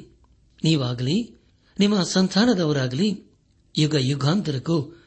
[0.64, 1.42] ನೀವಾಗಲಿ,
[1.80, 3.32] ನಿಮ್ಮ ಸಂತಾನದವರಾಗಲಿ,
[3.78, 5.04] ಯುಗ ಯುಗಾಂತರಕ್ಕೂ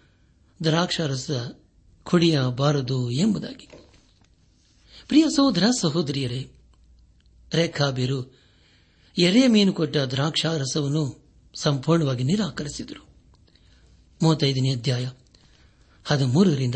[0.64, 1.30] ದ್ರಾಕ್ಷಾರಸ
[2.02, 3.68] ಕುಡಿಯಬಾರದು ಎಂಬುದಾಗಿ.
[5.08, 6.50] ಪ್ರಿಯ ಸಹೋದರ ಸಹೋದರಿಯರೇ
[7.52, 8.38] ರೇಖಾಬೀರು
[9.18, 13.06] ಎರೆ ಮೀನು ಕೊಟ್ಟ ದ್ರಾಕ್ಷಾರಸವನ್ನು ಸಂಪೂರ್ಣವಾಗಿ ನಿರಾಕರಿಸಿದರು.
[14.22, 15.10] ಮೂವತ್ತೈದನೇ ಅಧ್ಯಾಯ,
[16.04, 16.74] ಹದಿಮೂರರಿಂದ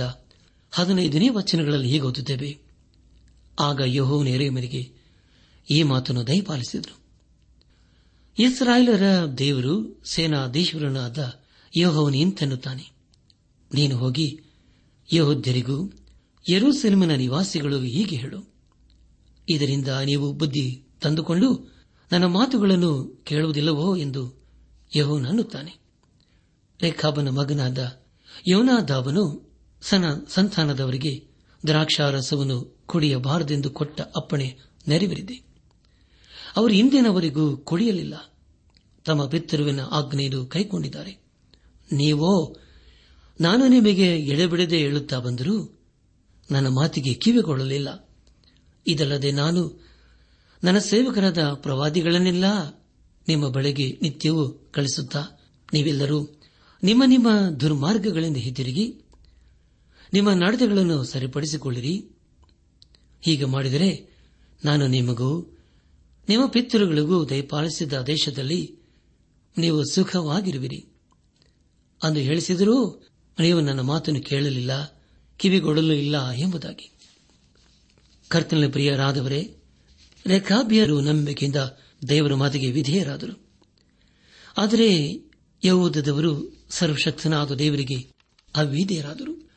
[0.71, 2.59] ಹದಿನೈದನೇ ವಚನಗಳಲ್ಲಿ ಹೀಗೆ ಓದುತ್ತೇವೆ.
[3.59, 4.91] ಆಗ ಯಹೋವನ ಎರೆಮರಿಗೆ
[5.71, 6.99] ಈ ಮಾತನ್ನು ದಯಪಾಲಿಸಿದರು.
[8.39, 11.41] ಇಸ್ರಾಯೇಲರ ದೇವರು ಸೇನಾಧೀಶ್ವರನಾದ
[11.77, 12.91] ಯೋಹವನ್ ಇಂತೆನ್ನುತ್ತಾನೆ.
[13.75, 14.41] ನೀನು ಹೋಗಿ
[15.13, 15.93] ಯಹೋದ್ಯರಿಗೂ
[16.51, 18.48] ಯರೂಸೆಲ್ಮಿನ ನಿವಾಸಿಗಳು ಹೀಗೆ ಹೇಳು.
[19.49, 21.79] ಇದರಿಂದ ನೀವು ಬುದ್ಧಿ ತಂದುಕೊಂಡು
[22.13, 24.43] ನನ್ನ ಮಾತುಗಳನ್ನು ಕೇಳುವುದಿಲ್ಲವೋ ಎಂದು
[24.97, 25.79] ಯಹೋನ ಅನ್ನುತ್ತಾನೆ.
[26.83, 28.03] ರೇಖಾಬನ ಮಗನಾದ
[28.49, 31.29] ಯೋನಾದಾಬನು ಸನ ಸಂತಾನದವರಿಗೆ
[31.67, 34.59] ದ್ರಾಕ್ಷಾರಸವನ್ನು ಕುಡಿಯಬಾರದೆಂದು ಕೊಟ್ಟ ಅಪ್ಪಣೆ
[34.89, 35.35] ನೆರವೇರಿದೆ.
[36.57, 38.35] ಅವರು ಹಿಂದಿನವರಿಗೂ ಕುಡಿಯಲಿಲ್ಲ.
[39.05, 41.13] ತಮ್ಮ ಪಿತೃವಿನ ಆಜ್ಞೆಯನ್ನು ಕೈಗೊಂಡಿದ್ದಾರೆ
[41.93, 42.57] ನೀವೋ,
[43.41, 45.79] ನಾನು ನಿಮಗೆ ಎಡೆಬಿಡದೆ ಹೇಳುತ್ತಾ ಬಂದರೂ
[46.51, 48.08] ನನ್ನ ಮಾತಿಗೆ ಕಿವಿಗೊಳ್ಳಲಿಲ್ಲ.
[48.89, 49.89] ಇದಲ್ಲದೆ ನಾನು
[50.65, 52.45] ನನ್ನ ಸೇವಕರಾದ ಪ್ರವಾದಿಗಳನ್ನೆಲ್ಲ
[53.29, 55.25] ನಿಮ್ಮ ಬಳಿಗೆ ನಿತ್ಯವೂ ಕಳಿಸುತ್ತಾ,
[55.73, 56.29] ನೀವೆಲ್ಲರೂ
[56.83, 59.01] ನಿಮ್ಮ ನಿಮ್ಮ ದುರ್ಮಾರ್ಗಗಳಿಂದ ಹಿಂದಿರುಗಿ,
[60.13, 62.07] ನಿಮ್ಮ ನಡತೆಗಳನ್ನು ಸರಿಪಡಿಸಿಕೊಳ್ಳಿರಿ.
[63.21, 64.09] ಹೀಗೆ ಮಾಡಿದರೆ
[64.65, 65.57] ನಾನು ನಿಮಗೂ,
[66.29, 68.79] ನಿಮ್ಮ ಪಿತೃಗಳಿಗೂ ದಯಪಾಲಿಸಿದ ದೇಶದಲ್ಲಿ
[69.59, 70.87] ನೀವು ಸುಖವಾಗಿರುವಿರಿ.
[72.03, 73.07] ಅಂದು ಹೇಳಿಸಿದರೂ
[73.41, 75.03] ನೀವು ನನ್ನ ಮಾತನ್ನು ಕೇಳಲಿಲ್ಲ,
[75.37, 76.98] ಕಿವಿಗೊಡಲು ಇಲ್ಲ ಎಂಬುದಾಗಿ.
[78.29, 79.55] ಕರ್ತನ ಪ್ರಿಯರಾದವರೇ
[80.27, 81.57] ರೇಖಾಭಿಯರು ನಂಬಿಕೆಯಿಂದ
[82.09, 83.47] ದೇವರ ಮಾತಿಗೆ ವಿಧೇಯರಾದರು.
[84.59, 85.21] ಆದರೆ
[85.65, 87.97] ಯಹೂದದವರು ಸರ್ವಶಕ್ತನಾದ ದೇವರಿಗೆ
[88.57, 89.51] ಅವಿಧೇಯರಾದರು.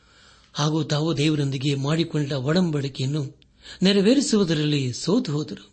[0.54, 3.40] ಹಾಗೂ ತಾವು ದೇವರೊಂದಿಗೆ ಮಾಡಿಕೊಂಡ ಒಡಂಬಡಿಕೆಯನ್ನು
[3.84, 5.72] ನೆರವೇರಿಸುವುದರಲ್ಲಿ ಸೋತು ಹೋದರು.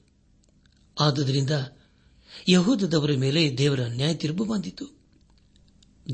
[1.00, 1.50] ಆದುದರಿಂದ
[2.48, 4.98] ಯಹೂದದವರ ಮೇಲೆ ದೇವರ ನ್ಯಾಯ ತಿರುಪು ಬಂದಿತು.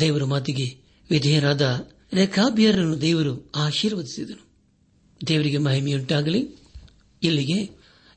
[0.00, 0.76] ದೇವರ ಮಾತಿಗೆ
[1.10, 4.46] ವಿಧೇಯರಾದ ರೇಖಾಭಿಯರನ್ನು ದೇವರು ಆಶೀರ್ವದಿಸಿದನು.
[5.26, 6.63] ದೇವರಿಗೆ ಮಹಿಮೆಯುಂಟಾಗಲಿ.
[7.24, 7.70] ಇಲ್ಲಿಗೆ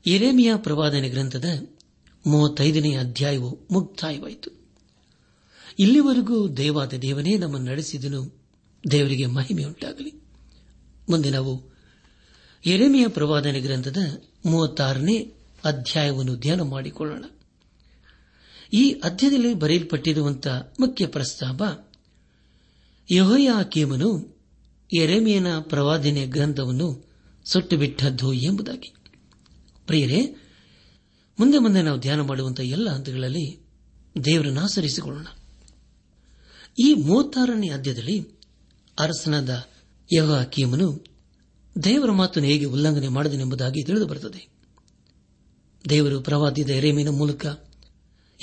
[0.06, 1.44] ಇರೇಮಿಯ ಪ್ರವಾದನೆ ಗ್ರಂಥದ
[2.26, 4.50] ಮೂವತ್ತೈದನೇ ಅಧ್ಯಾಯವು ಮುಕ್ತಾಯವಾಯಿತು.
[5.78, 8.44] ಇಲ್ಲಿವರೆಗೂ ದೇವಾದ ದೇವನೇ ನಮ್ಮನ್ನು ನಡೆಸಿದನು.
[8.90, 10.12] ದೇವರಿಗೆ ಮಹಿಮೆಯುಂಟಾಗಲಿ.
[11.10, 11.78] ಮುಂದೆ ನಾವು
[12.66, 13.96] ಎರೆಮೆಯ ಪ್ರವಾದನೆ ಗ್ರಂಥದ
[14.46, 15.18] ಮೂವತ್ತಾರನೇ
[15.64, 17.24] ಅಧ್ಯಾಯವನ್ನು ಧ್ಯಾನ ಮಾಡಿಕೊಳ್ಳೋಣ.
[18.72, 21.62] ಈ ಅಧ್ಯಾಯದಲ್ಲಿ ಬರೆಯಲ್ಪಟ್ಟಿರುವಂತಹ ಮುಖ್ಯ ಪ್ರಸ್ತಾಪ,
[23.12, 24.38] ಯಹೋಯಾಕೇಮನು
[24.92, 27.08] ಎರೆಮೆಯನ ಪ್ರವಾದನೆ ಗ್ರಂಥವನ್ನು
[27.44, 28.94] ಸುಟ್ಟುಬಿಟ್ಟದ್ದು ಎಂಬುದಾಗಿ.
[29.88, 30.20] ಪ್ರಿಯರೇ,
[31.38, 33.44] ಮುಂದೆ ಮುಂದೆ ನಾವು ಧ್ಯಾನ ಮಾಡುವಂತಹ ಎಲ್ಲ ಹಂತಗಳಲ್ಲಿ
[34.24, 35.26] ದೇವರನ್ನು ಆಚರಿಸಿಕೊಳ್ಳೋಣ.
[36.78, 38.16] ಈ ಮೂವತ್ತಾರನೇ ಅಧ್ಯಾಯದಲ್ಲಿ
[38.98, 39.50] ಅರಸನಾದ
[40.12, 41.04] ಯಹ ಕೀಮನು
[41.84, 44.48] ದೇವರ ಮಾತನ್ನು ಹೇಗೆ ಉಲ್ಲಂಘನೆ ಮಾಡಿದನೆಂಬುದಾಗಿ ತಿಳಿದು ಬರುತ್ತದೆ
[45.90, 47.46] ದೇವರು ಪ್ರವಾದಿದ ಎರೆಮಿನ ಮೂಲಕ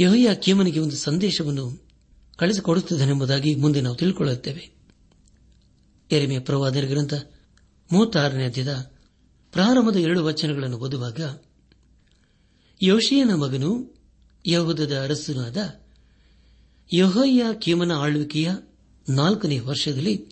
[0.02, 1.66] ಯಹಯ್ಯ ಕೀಮನಿಗೆ ಒಂದು ಸಂದೇಶವನ್ನು
[2.38, 4.64] ಕಳಿಸಿಕೊಡುತ್ತಿದ್ದನೆಂಬುದಾಗಿ ಮುಂದೆ ನಾವು ತಿಳಿದುಕೊಳ್ಳುತ್ತೇವೆ
[6.12, 7.14] ಎರೆಮೆಯ ಪ್ರವಾದರ ಗ್ರಂಥ
[7.92, 8.95] ಮೂವತ್ತಾರನೇ ಅಧ್ಯದ
[9.56, 11.20] ಪ್ರಾರಂಭದ ಎರಡು ವಚನಗಳನ್ನು ಓದುವಾಗ
[12.84, 13.94] ಯೋಶಿಯನ ಮಗನು
[14.48, 15.58] ಯಹುದದ ಅರಸನಾದ
[16.94, 18.52] ಯಹೋಯ್ಯ ಕೀಮನ ಆಳ್ವಿಕೆಯ
[19.10, 20.26] ನಾಲ್ಕನೇ ವರ್ಷದಲ್ಲಿ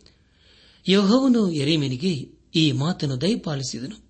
[0.89, 4.09] ಯಹೋವನು ಎರೆಮೆನಿಗೆ ಈ ಮಾತನ್ನು ದಯಪಾಲಿಸಿದನು.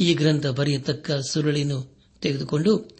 [0.00, 2.98] ಈ ಗ್ರಂಥ ಬರೆಯತಕ್ಕ ಸುರುಳಿಯನ್ನು ತೆಗೆದುಕೊಂಡು,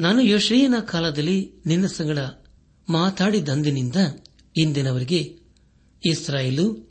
[0.00, 2.18] ನಾನು ಯೋಶ್ರೇಯನ ಕಾಲದಲ್ಲಿ ನಿನ್ನ ಸಂಗಡ
[2.88, 3.96] ಮಾತಾಡಿದಂದಿನಿಂದ
[4.56, 5.38] ಇಂದಿನವರಿಗೆ
[6.06, 6.90] ಇಸ್ರಾಯೇಲು,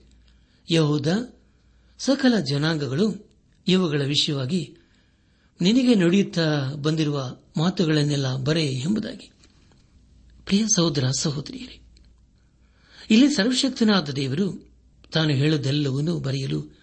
[0.71, 1.36] ಯಹೂದ
[1.99, 3.29] ಸಕಲ ಜನಾಂಗಗಳು
[3.67, 4.75] ಇವುಗಳ ವಿಷಯವಾಗಿ
[5.61, 9.31] ನಿನಗೆ ನಡೆಯುತ್ತಾ ಬಂದಿರುವ ಮಾತುಗಳನ್ನೆಲ್ಲ ಬರೆ ಎಂಬುದಾಗಿ.
[10.45, 11.81] ಪ್ರಿಯ ಸಹೋದರ ಸಹೋದರಿಯರೇ,
[13.09, 14.71] ಇಲ್ಲಿ ಸರ್ವಶಕ್ತನಾದ ದೇವರು
[15.13, 16.77] ತಾನು ಹೇಳುವುದೆಲ್ಲವನ್ನೂ ಬರೆಯಲು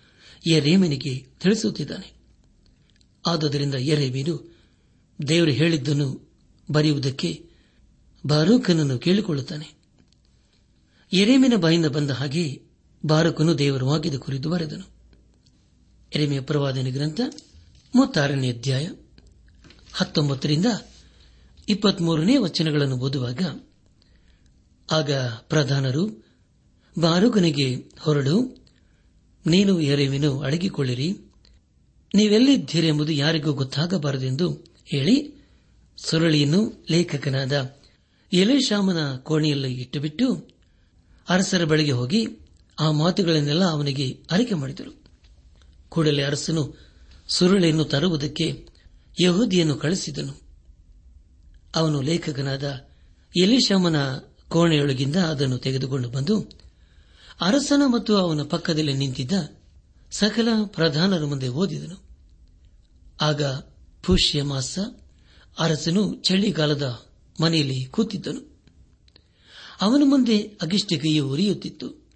[0.46, 2.12] ಯರೇಮನಿಗೆ ತಿಳಿಸುತ್ತಿದ್ದಾನೆ.
[3.27, 4.57] ಆದುದರಿಂದ ಯರೇಮೀನು
[5.29, 6.33] ದೇವರು ಹೇಳಿದ್ದನ್ನು
[6.70, 7.46] ಬರೆಯುವುದಕ್ಕೆ
[8.27, 9.74] ಬಾರೂಕನನ್ನು ಕೇಳಿಕೊಳ್ಳುತ್ತಾನೆ.
[11.12, 12.62] ಎರೇಮಿನ ಬಾಯಿಂದ ಬಂದ ಹಾಗೆ
[13.07, 14.93] ಬಾರಕನು ದೇವರ ವಾಕ್ಯದ ಕುರಿತು ಬರೆದನು.
[16.14, 17.20] ಎರೆಮೆಯ ಪ್ರವಾದನೆ ಗ್ರಂಥ,
[17.94, 18.88] ಮೂವತ್ತಾರನೇ ಅಧ್ಯಾಯ,
[19.92, 20.66] ಹತ್ತೊಂಬತ್ತರಿಂದ
[21.68, 23.42] ಇಪ್ಪತ್ಮೂರನೇ ವಚನಗಳನ್ನು ಓದುವಾಗ,
[24.90, 25.12] ಆಗ
[25.48, 26.24] ಪ್ರಧಾನರು
[26.98, 28.64] ಬಾರುಗನಿಗೆ ಹೊರಡು,
[29.46, 31.09] ನೀನು ಎರೆಮೆನು ಅಡಗಿಕೊಳ್ಳಿರಿ
[32.14, 34.50] ನೀವೆಲ್ಲಿದ್ದೀರೆಂಬುದು ಯಾರಿಗೂ ಗೊತ್ತಾಗಬಾರದೆಂದು
[34.87, 35.16] ಹೇಳಿ
[35.98, 37.81] ಸುರಳಿಯನ್ನು ಲೇಖಕನಾದ
[38.33, 40.27] ಯಲೇಶಾಮನ ಕೋಣೆಯಲ್ಲಿ ಇಟ್ಟುಬಿಟ್ಟು
[41.29, 42.27] ಅರಸರ ಬಳಿಗೆ ಹೋಗಿ
[42.81, 45.04] ಆ ಮಾತುಗಳನ್ನೆಲ್ಲ ಅವನಿಗೆ ಅರಿಕೆ ಮಾಡಿದರು.
[45.94, 46.74] ಕೂಡಲೇ ಅರಸನು
[47.28, 48.68] ಸುರುಳಿಯನ್ನು ತರುವುದಕ್ಕೆ
[49.20, 50.40] ಯಹೂದಿಯನ್ನು ಕಳಿಸಿದನು
[51.74, 52.88] ಅವನು ಲೇಖಕನಾದ
[53.37, 53.96] ಎಲಿಶಾಮನ
[54.48, 56.64] ಕೋಣೆಯೊಳಗಿಂದ ಅದನ್ನು ತೆಗೆದುಕೊಂಡು ಬಂದು
[57.40, 59.33] ಅರಸನ ಮತ್ತು ಅವನ ಪಕ್ಕದಲ್ಲಿ ನಿಂತಿದ್ದ
[60.11, 62.02] ಸಕಲ ಪ್ರಧಾನರ ಮುಂದೆ ಓದಿದನು.
[63.20, 63.42] ಆಗ
[64.02, 64.78] ಪುಷ್ಯ ಮಾಸ
[65.59, 67.07] ಅರಸನು ಚಳಿಗಾಲದ
[67.40, 68.62] ಮನೆಯಲ್ಲಿ ಕೂತಿದ್ದನು.
[69.80, 72.09] ಅವನ ಮುಂದೆ ಅಗಿಷ್ಟಿಕೆಯು ಉರಿಯುತ್ತಿತ್ತು.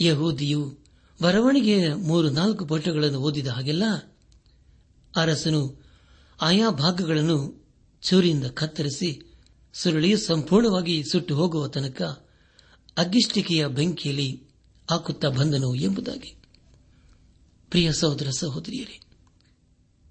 [0.00, 0.78] ಯಹೂದಿಯು
[1.22, 3.82] ಬರವಣಿಗೆಯ ಮೂರು, ನಾಲ್ಕು ಪಠಗಳನ್ನು ಓದಿದ ಹಾಗೆಲ್ಲ
[5.16, 5.84] ಅರಸನು
[6.40, 7.68] ಆಯಾ ಭಾಗಗಳನ್ನು
[8.02, 9.36] ಚೂರಿಯಿಂದ ಕತ್ತರಿಸಿ
[9.72, 12.02] ಸುರುಳಿ ಸಂಪೂರ್ಣವಾಗಿ ಸುಟ್ಟು ಹೋಗುವ ತನಕ
[12.98, 14.42] ಅಗ್ಗಿಷ್ಟಿಕೆಯ ಬೆಂಕಿಯಲ್ಲಿ
[14.90, 16.36] ಹಾಕುತ್ತಾ ಬಂದನು ಎಂಬುದಾಗಿ.
[17.70, 19.00] ಪ್ರಿಯ ಸಹೋದರ ಸಹೋದರಿಯರೇ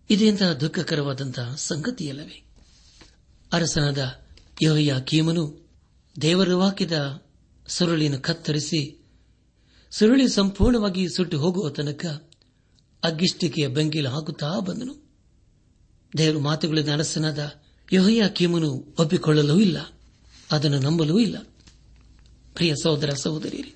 [0.09, 2.43] ಇದೆಂತಹ ದುಃಖಕರವಾದಂತಹ ಸಂಗತಿಯಲ್ಲವೇ?
[3.53, 4.21] ಅರಸನಾದ
[4.61, 5.69] ಯೋಹಯ್ಯ ಕೀಮನು
[6.21, 7.23] ದೇವರ ವಾಕ್ಯದ
[7.67, 8.98] ಸುರುಳಿಯನ್ನು ಕತ್ತರಿಸಿ
[9.91, 12.05] ಸುರುಳಿ ಸಂಪೂರ್ಣವಾಗಿ ಸುಟ್ಟು ಹೋಗುವ ತನಕ
[13.03, 14.95] ಅಗ್ಗಿಷ್ಟಿಕೆಯ ಬೆಂಕಿಲು ಹಾಕುತ್ತಾ ಬಂದನು.
[16.17, 17.51] ದೇವರ ಮಾತುಗಳಿಂದ ಅರಸನಾದ
[17.93, 19.77] ಯೋಹಯ್ಯ ಕೀಮನು ಒಪ್ಪಿಕೊಳ್ಳಲೂ ಇಲ್ಲ,
[20.51, 21.37] ಅದನ್ನು ನಂಬಲೂ ಇಲ್ಲ.
[22.53, 23.75] ಪ್ರಿಯ ಸಹೋದರ ಸಹೋದರಿ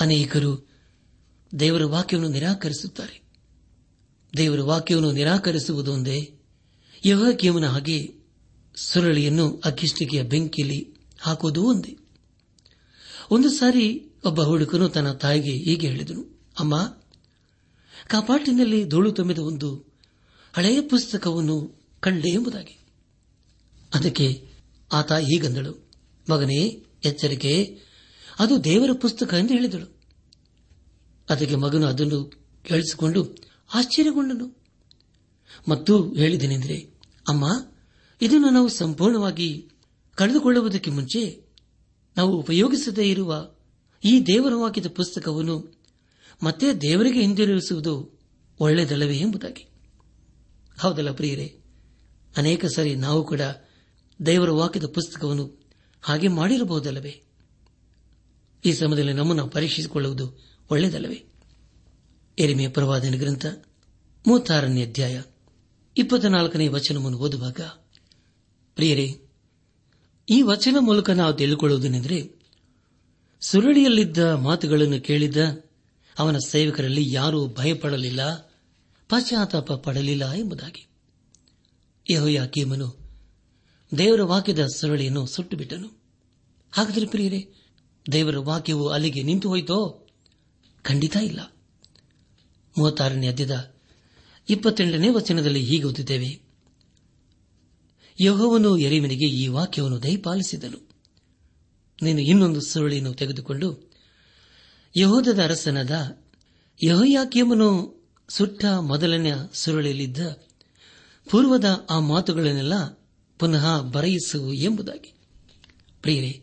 [0.00, 0.68] ಅನೇಕರು
[1.60, 3.22] ದೇವರ ವಾಕ್ಯವನ್ನು ನಿರಾಕರಿಸುತ್ತಾರೆ.
[4.36, 6.34] ದೇವರ ವಾಕ್ಯವನ್ನು ನಿರಾಕರಿಸುವುದೊಂದೇ ಒಂದೇ
[7.06, 8.14] ಯಹಕೀಮನ ಹಾಗೆ
[8.76, 11.96] ಸುರಳಿಯನ್ನು ಅಗ್ಗಿಷ್ಟಿಕೆಯ ಬೆಂಕಿಲಿ ಹಾಕುವುದೂ ಒಂದೇ.
[13.30, 16.96] ಒಂದು ಸಾರಿ ಒಬ್ಬ ಹುಡುಕನು ತನ್ನ ತಾಯಿಗೆ ಹೀಗೆ ಹೇಳಿದನು, ಅಮ್ಮ,
[18.08, 19.92] ಕಪಾಟಿನಲ್ಲಿ ಧೂಳು ತುಂಬಿದ ಒಂದು
[20.52, 22.78] ಹಳೆಯ ಪುಸ್ತಕವನ್ನು ಕಂಡೆ ಎಂಬುದಾಗಿ.
[23.94, 24.48] ಅದಕ್ಕೆ
[24.92, 25.90] ಆತ ಹೀಗಂದಳು,
[26.30, 27.78] ಮಗನೇ, ಎಚ್ಚರಿಕೆ,
[28.38, 30.00] ಅದು ದೇವರ ಪುಸ್ತಕ ಎಂದು ಹೇಳಿದಳು.
[31.30, 32.32] ಅದಕ್ಕೆ ಮಗನು ಅದನ್ನು
[32.68, 33.36] ಕೇಳಿಸಿಕೊಂಡು
[33.74, 34.62] ಆಶ್ಚರ್ಯಗೊಂಡನು.
[35.68, 36.76] ಮತ್ತು ಹೇಳಿದನೆಂದರೆ
[37.28, 37.44] ಅಮ್ಮ,
[38.22, 39.68] ಇದನ್ನು ನಾವು ಸಂಪೂರ್ಣವಾಗಿ
[40.14, 41.44] ಕಳೆದುಕೊಳ್ಳುವುದಕ್ಕೆ ಮುಂಚೆ
[42.16, 43.51] ನಾವು ಉಪಯೋಗಿಸದೇ ಇರುವ
[44.04, 45.82] ಈ ದೇವರ ವಾಕ್ಯದ ಪುಸ್ತಕವನ್ನು
[46.42, 48.20] ಮತ್ತೆ ದೇವರಿಗೆ ಹಿಂದಿರುಗಿಸುವುದು
[48.60, 49.68] ಒಳ್ಳೆಯದಲ್ಲವೇ ಎಂಬುದಾಗಿ.
[50.78, 51.58] ಹೌದಲ್ಲ ಪ್ರಿಯರೇ?
[52.36, 53.40] ಅನೇಕ ಸಾರಿ ನಾವು ಕೂಡ
[54.26, 55.62] ದೇವರ ವಾಕ್ಯದ ಪುಸ್ತಕವನ್ನು
[56.02, 57.22] ಹಾಗೆ ಮಾಡಿರಬಹುದಲ್ಲವೇ?
[58.64, 60.38] ಈ ಸಮಯದಲ್ಲಿ ನಮ್ಮನ್ನು ಪರೀಕ್ಷಿಸಿಕೊಳ್ಳುವುದು
[60.70, 61.24] ಒಳ್ಳೆಯದಲ್ಲವೇ?
[62.38, 63.46] ಎರಿಮೆಯ ಪ್ರವಾದನ ಗ್ರಂಥ,
[64.26, 65.22] ಮೂವತ್ತಾರನೇ ಅಧ್ಯಾಯ,
[65.96, 67.60] ಇಪ್ಪತ್ನಾಲ್ಕನೇ ವಚನವನ್ನು ಓದುವಾಗ,
[68.74, 69.20] ಪ್ರಿಯರೇ,
[70.28, 72.41] ಈ ವಚನ ಮೂಲಕ ನಾವು ತಿಳಿದುಕೊಳ್ಳುವುದೇನೆಂದರೆ
[73.42, 75.36] ಸುರಳಿಯಲ್ಲಿದ್ದ ಮಾತುಗಳನ್ನು ಕೇಳಿದ್ದ
[76.18, 78.36] ಅವನ ಸೇವಕರಲ್ಲಿ ಯಾರೂ ಭಯಪಡಲಿಲ್ಲ,
[79.08, 80.86] ಪಶ್ಚಾತ್ತಾಪ ಪಡಲಿಲ್ಲ ಎಂಬುದಾಗಿ.
[82.10, 82.98] ಯಹೋಯಾಕೀಮನು
[83.98, 86.02] ದೇವರ ವಾಕ್ಯದ ಸುರಳಿಯನ್ನು ಸುಟ್ಟು ಬಿಟ್ಟನು
[86.72, 87.48] ಹಾಗಾದರೆ ಪ್ರಿಯರೇ,
[88.12, 90.06] ದೇವರ ವಾಕ್ಯವು ಅಲ್ಲಿಗೆ ನಿಂತು ಹೋಯಿತೋ?
[90.82, 91.40] ಖಂಡಿತ ಇಲ್ಲ.
[92.78, 93.74] ಮೂವತ್ತಾರನೇ ಅಧ್ಯದ
[94.50, 96.40] ಇಪ್ಪತ್ತೆಂಟನೇ ವಚನದಲ್ಲಿ ಹೀಗೆ ಓದಿದ್ದೇವೆ
[98.20, 100.91] ಯಹೋವನು ಎರಿಮನಿಗೆ ಈ ವಾಕ್ಯವನ್ನು ದಯಪಾಲಿಸಿದನು.
[102.02, 103.92] ನೀನು ಇನ್ನೊಂದು ಸುರುಳಿಯನ್ನು ತೆಗೆದುಕೊಂಡು
[104.96, 106.18] ಯಹೋದದ ಅರಸನಾದ
[106.84, 110.18] ಯಹೋಯಾಕ್ಯಮನು ಸುಟ್ಟ ಮೊದಲನೆಯ ಸುರುಳಿಯಲ್ಲಿದ್ದ
[111.30, 112.88] ಪೂರ್ವದ ಆ ಮಾತುಗಳನ್ನೆಲ್ಲ
[113.38, 115.14] ಪುನಃ ಬರೆಯಿಸು ಎಂಬುದಾಗಿ.
[116.02, 116.42] ಪ್ರಿಯರೇ,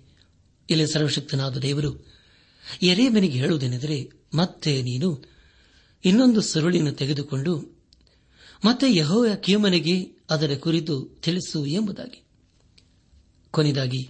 [0.70, 2.14] ಇಲ್ಲಿ ಸರ್ವಶಕ್ತನಾದ ದೇವರು
[2.82, 5.24] ಎರೇಮನಿಗೆ ಹೇಳುವುದೇನೆಂದರೆ, ಮತ್ತೆ ನೀನು
[6.06, 7.80] ಇನ್ನೊಂದು ಸುರುಳಿಯನ್ನು ತೆಗೆದುಕೊಂಡು
[8.66, 12.24] ಮತ್ತೆ ಯಹೋಯ ಕೀಮನಿಗೆ ಅದರ ಕುರಿತು ತಿಳಿಸು ಎಂಬುದಾಗಿ.
[13.52, 14.10] ಕೊನೆಯದಾಗಿ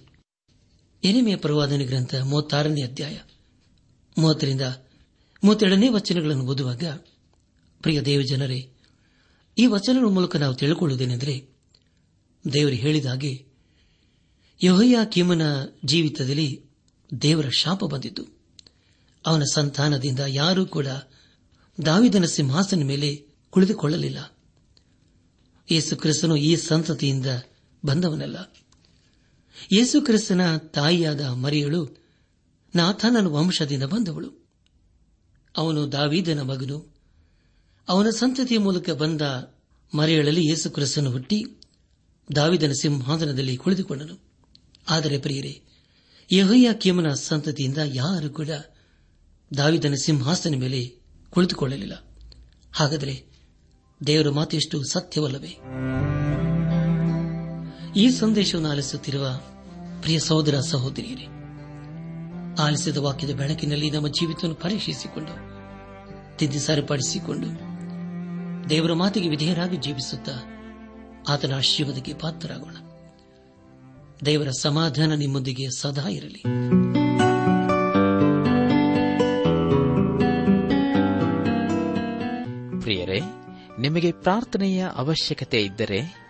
[1.04, 3.18] ಎನಿಮೆಯ ಪ್ರವಾದನೆ ಗ್ರಂಥ ಮೂವತ್ತಾರನೇ ಅಧ್ಯಾಯ.
[4.18, 4.60] ಮೂವತ್ತರಿಂದ
[5.44, 6.84] ಮೂವತ್ತೆರಡನೇ ವಚನಗಳನ್ನು ಓದುವಾಗ,
[7.80, 8.70] ಪ್ರಿಯ ದೇವಜನರೇ
[9.58, 11.48] ಈ ವಚನಗಳ ಮೂಲಕ ನಾವು ತಿಳಿಕೊಳ್ಳುವುದೇನೆಂದರೆ,
[12.52, 13.46] ದೇವರು ಹೇಳಿದ ಹಾಗೆ
[14.62, 15.42] ಕೀಮನ ಕಿಮನ
[15.84, 16.62] ಜೀವಿತದಲ್ಲಿ
[17.22, 18.26] ದೇವರ ಶಾಪ ಬಂದಿತು
[19.26, 20.86] ಅವನ ಸಂತಾನದಿಂದ ಯಾರೂ ಕೂಡ
[21.86, 24.36] ದಾವಿದನ ಸಿಂಹಾಸನ ಮೇಲೆ ಕುಳಿತುಕೊಳ್ಳಲಿಲ್ಲ.
[25.70, 27.26] ಯೇಸು ಕ್ರಿಸ್ತನು ಈ ಸಂತತಿಯಿಂದ
[27.84, 28.54] ಬಂದವನಲ್ಲ.
[29.72, 31.96] ಯೇಸು ಕ್ರಿಸ್ತನ ತಾಯಿಯಾದ ಮರಿಯಳು
[32.74, 34.48] ನಾಥನ ವಂಶದಿಂದ ಬಂದವಳು.
[35.56, 36.94] ಅವನು ದಾವೀದನ ಮಗನು.
[37.88, 39.22] ಅವನ ಸಂತತಿಯ ಮೂಲಕ ಬಂದ
[39.94, 41.44] ಮರೆಯಳಲ್ಲಿ ಯೇಸು ಕ್ರಿಸ್ತನು ಹುಟ್ಟಿ
[42.36, 44.20] ದಾವಿದನ ಸಿಂಹಾಸನದಲ್ಲಿ ಕುಳಿತುಕೊಂಡನು.
[44.88, 45.62] ಆದರೆ ಪ್ರಿಯರೇ
[46.32, 48.48] ಯಹಯ್ಯ ಕೇಮನ ಸಂತತಿಯಿಂದ ಯಾರು ಕೂಡ
[49.56, 52.04] ದಾವಿದನ ಸಿಂಹಾಸನ ಮೇಲೆ ಕುಳಿತುಕೊಳ್ಳಲಿಲ್ಲ.
[52.72, 53.24] ಹಾಗಾದರೆ
[54.06, 55.56] ದೇವರ ಮಾತೆಷ್ಟು ಸತ್ಯವಲ್ಲವೇ?
[57.96, 59.40] ಈ ಸಂದೇಶವನ್ನು ಆಲಿಸುತ್ತಿರುವ
[60.00, 61.26] ಪ್ರಿಯ ಸಹೋದರ ಸಹೋದರಿಯರೇ,
[62.62, 65.32] ಆಲಿಸಿದ ವಾಕ್ಯದ ಬೆಳಕಿನಲ್ಲಿ ನಮ್ಮ ಜೀವಿತವನ್ನು ಪರೀಕ್ಷಿಸಿಕೊಂಡು
[66.38, 67.46] ತಿದ್ದಿ ಸರಿಪಡಿಸಿಕೊಂಡು
[68.68, 70.32] ದೇವರ ಮಾತಿಗೆ ವಿಧೇಯರಾಗಿ ಜೀವಿಸುತ್ತಾ
[71.28, 72.76] ಆತನ ಆಶೀರ್ವಾದಕ್ಕೆ ಪಾತ್ರರಾಗೋಣ.
[74.26, 76.42] ದೇವರ ಸಮಾಧಾನ ನಿಮ್ಮೊಂದಿಗೆ ಸದಾ ಇರಲಿ.
[82.80, 83.20] ಪ್ರಿಯರೇ,
[83.78, 86.29] ನಿಮಗೆ ಪ್ರಾರ್ಥನೆಯ ಅವಶ್ಯಕತೆ ಇದ್ದರೆ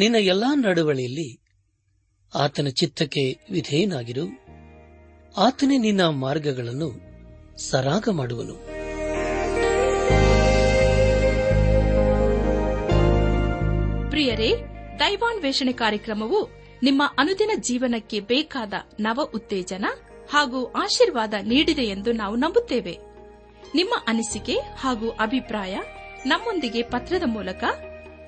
[0.00, 1.40] ನಿನ್ನ ಎಲ್ಲಾ ನಡವಳಿಯಲ್ಲಿ
[2.34, 4.38] ಆತನ ಚಿತ್ತಕ್ಕೆ ವಿಧೇಯನಾಗಿರು.
[5.36, 7.00] ಆತನೇ ನಿನ್ನ ಮಾರ್ಗಗಳನ್ನು
[7.62, 8.54] ಸರಾಗ ಮಾಡುವನು.
[14.10, 14.52] ಪ್ರಿಯರೇ,
[14.98, 16.50] ದೈವಾನ್ವೇಷಣೆ ಕಾರ್ಯಕ್ರಮವು
[16.82, 19.84] ನಿಮ್ಮ ಅನುದಿನ ಜೀವನಕ್ಕೆ ಬೇಕಾದ ನವ ಉತ್ತೇಜನ
[20.30, 22.98] ಹಾಗೂ ಆಶೀರ್ವಾದ ನೀಡಿದೆ ಎಂದು ನಾವು ನಂಬುತ್ತೇವೆ.
[23.74, 25.78] ನಿಮ್ಮ ಅನಿಸಿಕೆ ಹಾಗೂ ಅಭಿಪ್ರಾಯ
[26.26, 27.64] ನಮ್ಮೊಂದಿಗೆ ಪತ್ರದ ಮೂಲಕ